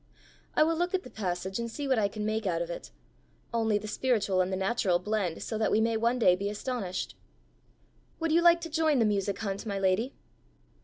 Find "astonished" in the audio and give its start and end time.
6.49-7.15